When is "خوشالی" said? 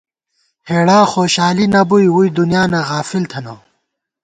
1.11-1.65